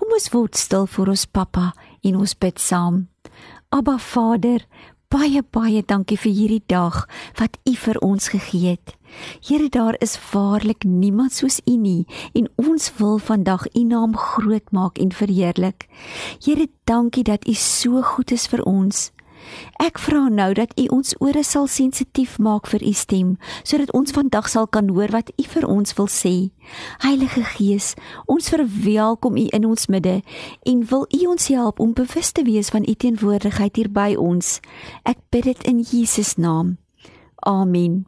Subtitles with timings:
[0.00, 1.62] Kom ons word stil vir ons pappa
[2.08, 3.02] en ons bid saam.
[3.68, 4.62] Abba Vader,
[5.12, 7.02] baie baie dankie vir hierdie dag
[7.36, 8.94] wat U vir ons gegee het.
[9.44, 14.72] Here, daar is waarlik niemand soos U nie en ons wil vandag U naam groot
[14.72, 15.84] maak en verheerlik.
[16.40, 19.10] Here, dankie dat U so goed is vir ons.
[19.80, 24.12] Ek vra nou dat U ons ore sal sensitief maak vir U stem, sodat ons
[24.12, 26.50] vandag sal kan hoor wat U vir ons wil sê.
[27.04, 27.94] Heilige Gees,
[28.26, 30.20] ons verwelkom U in ons midde
[30.66, 34.60] en wil U ons help om bewus te wees van U teenwoordigheid hier by ons.
[35.04, 36.78] Ek bid dit in Jesus naam.
[37.46, 38.04] Amen.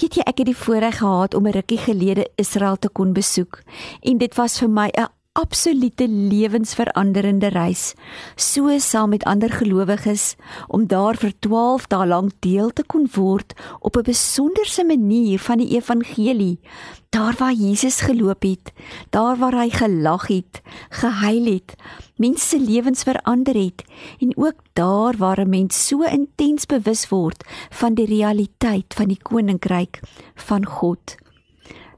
[0.00, 3.62] Weet jy ek het die voorreg gehad om 'n rukkie gelede Israel te kon besoek
[4.02, 7.94] en dit was vir my 'n absolute lewensveranderende reis,
[8.38, 10.34] so saam met ander gelowiges
[10.68, 15.58] om daar vir 12 dae lank deel te kon word op 'n besonderse manier van
[15.58, 16.60] die evangelie.
[17.10, 18.72] Daar waar Jesus geloop het,
[19.10, 21.74] daar waar hy gelag het, gehuil het,
[22.16, 23.82] mense lewens verander het
[24.20, 29.22] en ook daar waar 'n mens so intens bewus word van die realiteit van die
[29.22, 30.00] koninkryk
[30.34, 31.23] van God.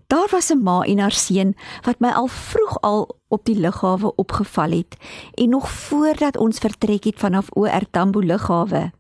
[0.07, 4.15] Daar was 'n ma en haar seun wat my al vroeg al op die lughawe
[4.15, 4.97] opgeval het
[5.35, 8.93] en nog voordat ons vertrek het vanaf OR Tambo lughawe.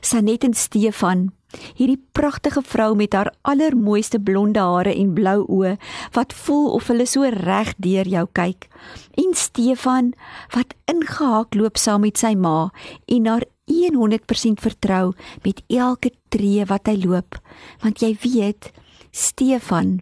[0.00, 1.32] Sanet en Stefan,
[1.74, 5.76] hierdie pragtige vrou met haar allermooiste blonde hare en blou oë
[6.12, 8.68] wat voel of hulle so reg deur jou kyk.
[9.14, 10.12] En Stefan
[10.54, 12.70] wat ingehaak loop saam met sy ma
[13.06, 15.12] en haar 100% vertrou
[15.42, 17.38] met elke tree wat hy loop,
[17.82, 18.72] want jy weet,
[19.10, 20.00] Stefan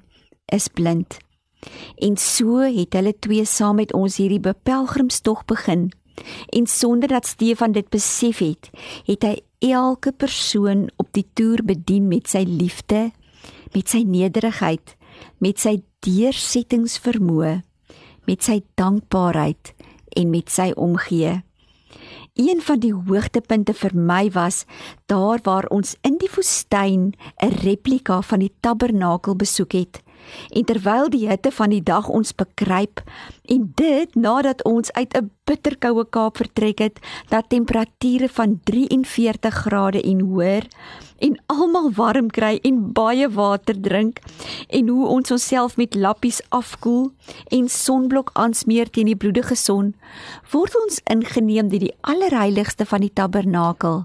[0.53, 1.19] is blind.
[1.99, 5.89] En so het hulle twee saam met ons hierdie bepelgrimstog begin.
[6.55, 8.71] En sonder dat Stefan dit besef het,
[9.07, 9.35] het hy
[9.75, 13.11] elke persoon op die toer bedien met sy liefde,
[13.75, 14.95] met sy nederigheid,
[15.43, 17.59] met sy deursettingsvermoë,
[18.27, 19.75] met sy dankbaarheid
[20.19, 21.41] en met sy omgee.
[22.39, 24.63] Een van die hoogtepunte vir my was
[25.11, 30.03] daar waar ons in die woestyn 'n replika van die tabernakel besoek het
[30.51, 33.03] en terwyl die hitte van die dag ons bekruip
[33.49, 40.03] en dit nadat ons uit 'n bitterkoue Kaap vertrek het dat temperature van 43 grade
[40.03, 40.67] en hoër
[41.19, 44.21] en almal warm kry en baie water drink
[44.69, 47.11] en hoe ons onsself met lappies afkoel
[47.55, 49.95] en sonblok aansmeer teen die bloedige son
[50.53, 54.05] word ons ingeneem deur die allerheiligste van die tabernakel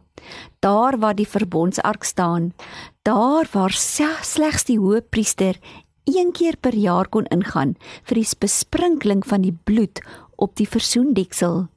[0.64, 2.54] daar waar die verbondsark staan
[3.02, 5.60] daar waar slegs die hoëpriester
[6.06, 10.02] een keer per jaar kon ingaan vir die besprinkeling van die bloed
[10.36, 11.68] op die versoendeksel.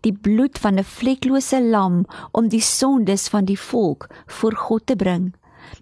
[0.00, 4.96] Die bloed van 'n vleklose lam om die sondes van die volk voor God te
[4.96, 5.34] bring.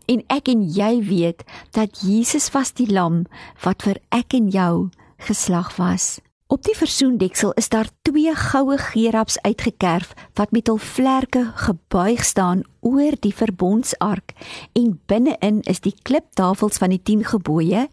[0.06, 3.26] En ek en jy weet dat Jesus was die lam
[3.64, 6.20] wat vir ek en jou geslag was.
[6.46, 12.60] Op die versoendeksel is daar twee goue gerubs uitgekerf wat met hul vlerke gebuig staan
[12.84, 14.34] oor die verbondsark
[14.76, 17.86] en binne-in is die kliptafels van die 10 gebooie,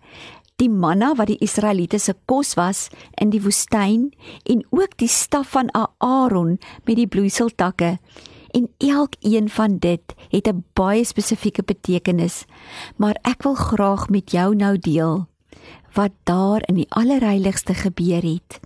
[0.59, 4.09] die manna wat die Israeliete se kos was in die woestyn
[4.43, 5.71] en ook die staf van
[6.03, 7.97] Aaron met die bloeiseltakke.
[8.51, 12.43] En elkeen van dit het 'n baie spesifieke betekenis,
[12.97, 15.30] maar ek wil graag met jou nou deel
[15.93, 18.59] wat daar in die allerheiligste gebeur het.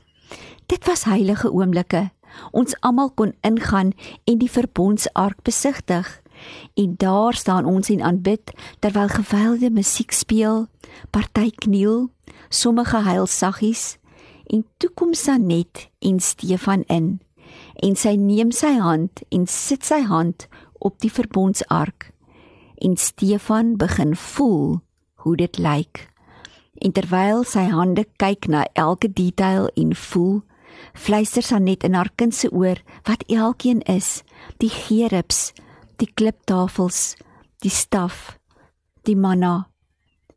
[0.65, 2.09] Dit was heilige oomblikke.
[2.51, 3.91] Ons almal kon ingaan
[4.23, 6.21] en die verbondsark besigtig.
[6.73, 10.67] En daar staan ons en aanbid terwyl gewelde musiek speel,
[11.09, 12.09] party kniel,
[12.49, 13.97] sommige huil saggies
[14.45, 17.19] en toe kom Sanet en Stefan in.
[17.75, 20.47] En sy neem sy hand en sit sy hand
[20.77, 22.11] op die verbondsark.
[22.77, 24.81] En Stefan begin voel
[25.23, 26.05] hoe dit lyk
[26.81, 30.41] en terwyl sy hande kyk na elke detail en voel,
[30.93, 34.23] fluister sy net in haar kind se oor wat elkeen is,
[34.59, 35.53] die gerubs,
[35.99, 37.15] die kliptafels,
[37.63, 38.37] die staf,
[39.07, 39.69] die manna.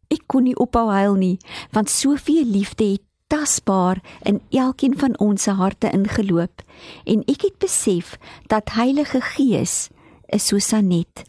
[0.09, 1.37] Ek kon nie ophou huil nie,
[1.75, 6.63] want soveel liefde het tasbaar in elkeen van ons se harte ingeloop
[7.05, 8.15] en ek het besef
[8.49, 9.91] dat Heilige Gees
[10.33, 11.27] is so sanet.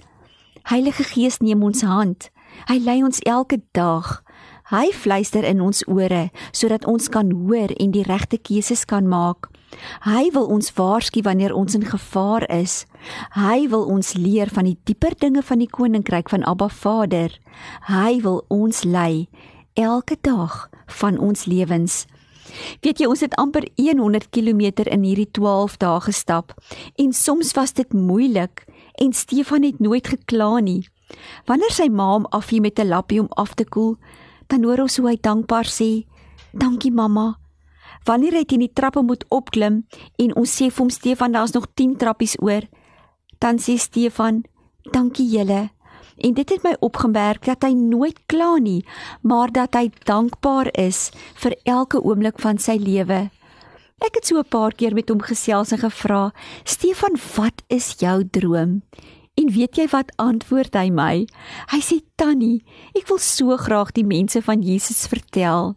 [0.72, 2.30] Heilige Gees neem ons hand.
[2.70, 4.22] Hy lei ons elke dag.
[4.70, 9.48] Hy fluister in ons ore sodat ons kan hoor en die regte keuses kan maak.
[10.06, 12.84] Hy wil ons waarsku wanneer ons in gevaar is.
[13.34, 17.34] Hy wil ons leer van die dieper dinge van die koninkryk van Abba Vader.
[17.90, 19.26] Hy wil ons lei
[19.74, 20.68] elke dag
[21.02, 22.06] van ons lewens.
[22.86, 26.54] Weet jy, ons het amper 100 km in hierdie 12 dae gestap
[27.02, 28.68] en soms was dit moeilik
[29.02, 30.86] en Stefan het nooit gekla nie.
[31.50, 33.98] Wanneer sy ma hom afhie met 'n lappie om af te koel,
[34.50, 36.06] dan hoor ons hoe hy dankbaar sê:
[36.52, 37.38] "Dankie mamma."
[38.06, 39.84] Wanneer hy teen die trappe moet opklim
[40.18, 42.66] en ons sê vir hom Stefan, daar's nog 10 trappies oor,
[43.40, 44.44] dan sê Stefan:
[44.92, 45.70] "Dankie julle."
[46.18, 48.84] En dit het my opgemerk dat hy nooit kla nie,
[49.22, 53.30] maar dat hy dankbaar is vir elke oomblik van sy lewe.
[54.00, 56.32] Ek het so 'n paar keer met hom gesels en gevra:
[56.64, 58.82] "Stefan, wat is jou droom?"
[59.40, 61.28] En weet jy wat antwoord hy my?
[61.72, 62.64] Hy sê: "Tannie,
[62.98, 65.76] ek wil so graag die mense van Jesus vertel."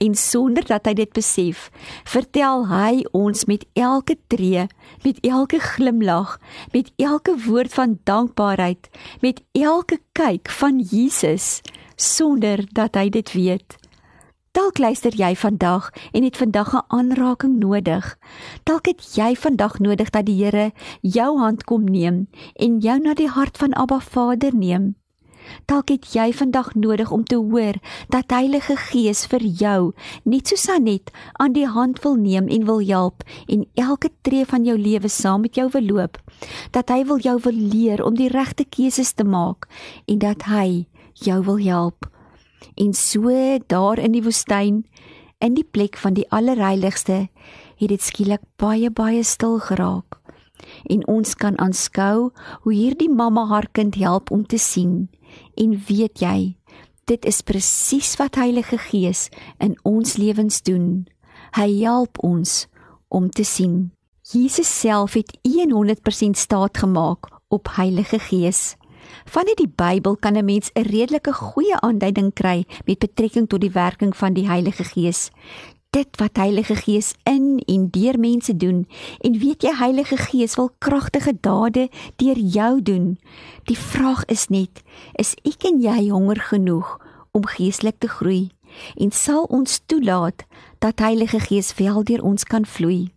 [0.00, 1.68] En sonder dat hy dit besef,
[2.08, 4.64] vertel hy ons met elke tree,
[5.04, 6.40] met elke glimlag,
[6.72, 8.88] met elke woord van dankbaarheid,
[9.20, 11.60] met elke kyk van Jesus
[11.96, 13.81] sonder dat hy dit weet.
[14.52, 18.18] Dalk luister jy vandag en het vandag 'n aanraking nodig.
[18.68, 23.14] Dalk het jy vandag nodig dat die Here jou hand kom neem en jou na
[23.14, 24.96] die hart van Abba Vader neem.
[25.64, 27.74] Dalk het jy vandag nodig om te hoor
[28.08, 32.80] dat Heilige Gees vir jou, net soos Sanet, aan die hand wil neem en wil
[32.80, 36.18] help en elke tree van jou lewe saam met jou wil loop.
[36.70, 39.68] Dat hy wil jou wil leer om die regte keuses te maak
[40.04, 42.12] en dat hy jou wil help.
[42.74, 43.30] En so
[43.66, 44.84] daar in die woestyn,
[45.38, 47.28] in die plek van die allerheiligste,
[47.76, 50.20] het dit skielik baie baie stil geraak.
[50.86, 52.30] En ons kan aanskou
[52.62, 55.10] hoe hierdie mamma haar kind help om te sien.
[55.54, 56.56] En weet jy,
[57.10, 59.28] dit is presies wat Heilige Gees
[59.58, 61.08] in ons lewens doen.
[61.58, 62.66] Hy help ons
[63.08, 63.90] om te sien.
[64.32, 68.76] Jesus self het 100% staat gemaak op Heilige Gees.
[69.24, 73.70] Vanuit die Bybel kan 'n mens 'n redelike goeie aanduiding kry met betrekking tot die
[73.70, 75.30] werking van die Heilige Gees.
[75.90, 78.88] Dit wat Heilige Gees in en deur mense doen
[79.20, 83.18] en weet jy Heilige Gees wil kragtige dade deur jou doen.
[83.64, 84.82] Die vraag is net,
[85.12, 86.98] is ek en jy honger genoeg
[87.30, 88.50] om geestelik te groei
[88.96, 90.44] en sal ons toelaat
[90.78, 93.12] dat Heilige Gees wel deur ons kan vloei?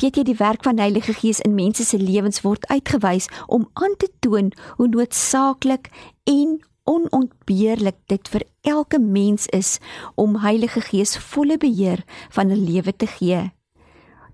[0.00, 3.96] Weet jy die werk van Heilige Gees in mense se lewens word uitgewys om aan
[3.96, 5.90] te toon hoe noodsaaklik
[6.24, 9.78] en onontbeerlik dit vir elke mens is
[10.14, 13.52] om Heilige Gees volle beheer van 'n lewe te gee.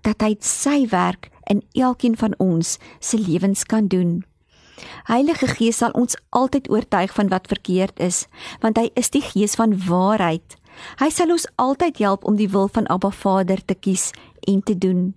[0.01, 4.23] Dat hy sy werk in elkeen van ons se lewens kan doen.
[5.03, 8.27] Heilige Gees sal ons altyd oortuig van wat verkeerd is,
[8.59, 10.58] want hy is die Gees van waarheid.
[10.99, 14.11] Hy sal ons altyd help om die wil van Abba Vader te kies
[14.47, 15.13] en te doen.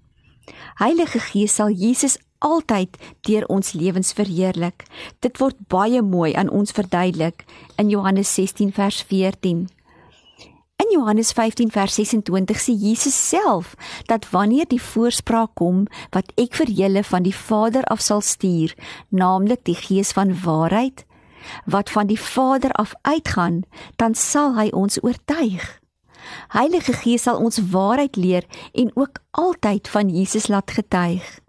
[0.80, 4.84] Heilige Gees sal Jesus altyd deur ons lewens verheerlik.
[5.22, 7.46] Dit word baie mooi aan ons verduidelik
[7.78, 9.68] in Johannes 16 vers 14.
[10.82, 13.76] In Johannes 15 vers 26 sê Jesus self
[14.10, 18.74] dat wanneer die voorspraak kom wat ek vir julle van die Vader af sal stuur,
[19.14, 21.06] naamlik die Gees van waarheid
[21.64, 23.62] wat van die Vader af uitgaan,
[23.96, 25.80] dan sal hy ons oortuig.
[26.48, 31.40] Heilige Gees sal ons waarheid leer en ook altyd van Jesus laat getuig.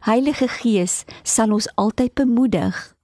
[0.00, 2.94] Heilige Gees sal ons altyd bemoedig.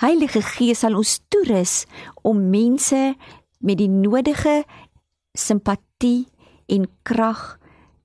[0.00, 1.84] Heilige Gees sal ons toerus
[2.22, 3.14] om mense
[3.58, 4.62] met die nodige
[5.38, 6.26] simpatie
[6.66, 7.58] en krag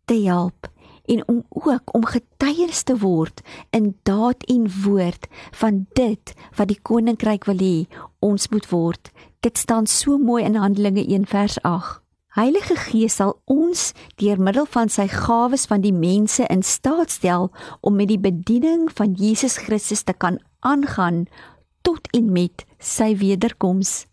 [0.06, 0.70] te help
[1.08, 3.42] en om ook om getuies te word
[3.76, 5.28] in daad en woord
[5.60, 7.88] van dit wat die koninkryk wil hê
[8.20, 9.12] ons moet word.
[9.40, 12.02] Dit staan so mooi in Handelinge 1 vers 8.
[12.38, 17.48] Heilige Gees sal ons deur middel van sy gawes van die mense in staat stel
[17.82, 21.26] om met die bediening van Jesus Christus te kan aangaan
[21.82, 24.06] tot en met sy wederkoms.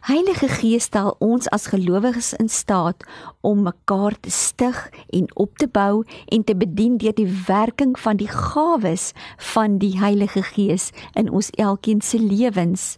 [0.00, 3.04] Heilige Gees stel ons as gelowiges in staat
[3.40, 8.16] om mekaar te stig en op te bou en te bedien deur die werking van
[8.16, 9.12] die gawes
[9.52, 12.96] van die Heilige Gees in ons elkeen se lewens.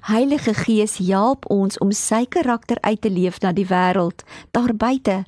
[0.00, 5.24] Heilige Gees help ons om sy karakter uit te leef na die wêreld daar buite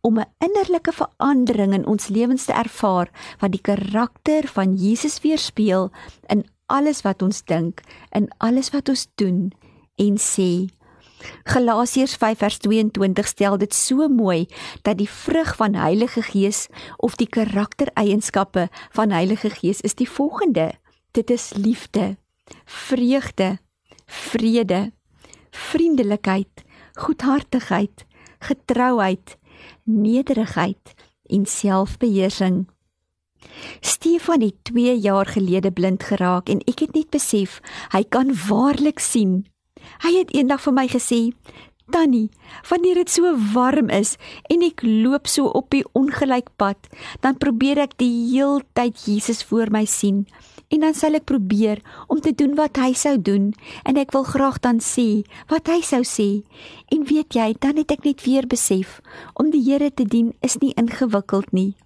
[0.00, 5.90] om 'n innerlike verandering in ons lewens te ervaar wat die karakter van Jesus weerspieël
[6.26, 9.52] in alles wat ons dink, in alles wat ons doen
[9.96, 10.68] en sê.
[11.44, 14.46] Galasiërs 5:22 stel dit so mooi
[14.82, 20.72] dat die vrug van Heilige Gees of die karaktereienskappe van Heilige Gees is die volgende:
[21.10, 22.16] Dit is liefde,
[22.64, 23.58] vreugde,
[24.06, 24.92] vrede,
[25.50, 28.04] vriendelikheid, goedhartigheid,
[28.38, 29.36] getrouheid,
[29.84, 30.94] nederigheid,
[31.26, 32.68] en selfbeheersing.
[33.80, 37.60] Stefan het 2 jaar gelede blind geraak en ek het net besef
[37.92, 39.46] hy kan waarlik sien.
[40.04, 41.32] Hy het eendag vir my gesê:
[41.90, 42.30] "Tannie,
[42.68, 44.16] wanneer dit so warm is
[44.50, 46.78] en ek loop so op die ongelyk pad,
[47.20, 50.26] dan probeer ek die heeltyd Jesus voor my sien."
[50.68, 51.78] En dan sal ek probeer
[52.10, 53.52] om te doen wat hy sou doen
[53.86, 56.42] en ek wil graag dan sê wat hy sou sê.
[56.90, 58.98] En weet jy, dan het ek net weer besef
[59.34, 61.76] om die Here te dien is nie ingewikkeld nie.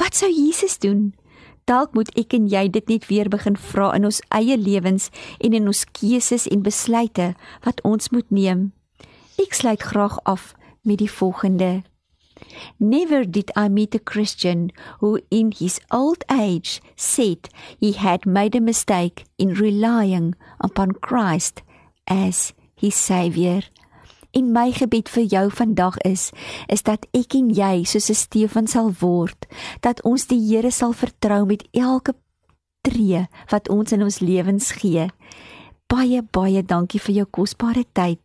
[0.00, 1.12] Wat sou Jesus doen?
[1.64, 5.08] Dalk moet ek en jy dit net weer begin vra in ons eie lewens
[5.40, 7.32] en in ons keuses en besluite
[7.64, 8.72] wat ons moet neem.
[9.40, 10.52] Ek sluit graag af
[10.84, 11.82] met die volgende.
[12.78, 17.48] Never did I meet a Christian who in his old age said
[17.80, 21.62] he had made a mistake in relying upon Christ
[22.06, 23.62] as his savior.
[24.34, 26.30] En my gebed vir jou vandag is
[26.66, 29.46] is dat ek en jy soos 'n Stefan sal word,
[29.80, 32.14] dat ons die Here sal vertrou met elke
[32.82, 35.08] tree wat ons in ons lewens gee.
[35.86, 38.20] Baie baie dankie vir jou kosbare tyd.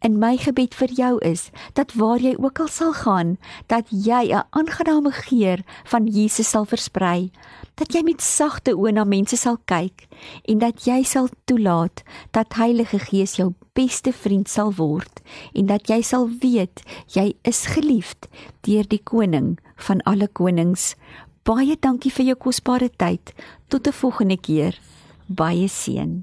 [0.00, 4.34] In my gebed vir jou is dat waar jy ook al sal gaan, dat jy
[4.34, 7.30] 'n aangename geur van Jesus sal versprei
[7.74, 10.06] dat jy met sagte oë na mense sal kyk
[10.50, 12.04] en dat jy sal toelaat
[12.36, 15.22] dat Heilige Gees jou beste vriend sal word
[15.56, 16.82] en dat jy sal weet
[17.14, 18.28] jy is geliefd
[18.66, 19.56] deur die koning
[19.88, 20.94] van alle konings.
[21.42, 23.34] Baie dankie vir jou kosbare tyd.
[23.68, 24.78] Tot 'n volgende keer.
[25.26, 26.22] Baie seën.